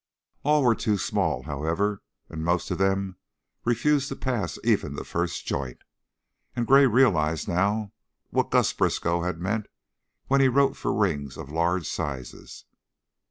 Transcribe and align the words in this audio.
All 0.41 0.63
were 0.63 0.73
too 0.73 0.97
small, 0.97 1.43
however; 1.43 2.01
most 2.27 2.71
of 2.71 2.79
them 2.79 3.17
refused 3.63 4.07
to 4.07 4.15
pass 4.15 4.57
even 4.63 4.95
the 4.95 5.03
first 5.05 5.45
joint, 5.45 5.83
and 6.55 6.65
Gray 6.65 6.87
realized 6.87 7.47
now 7.47 7.93
what 8.31 8.49
Gus 8.49 8.73
Briskow 8.73 9.21
had 9.21 9.39
meant 9.39 9.67
when 10.25 10.41
he 10.41 10.47
wrote 10.47 10.75
for 10.75 10.91
rings 10.91 11.37
"of 11.37 11.51
large 11.51 11.87
sises." 11.87 12.65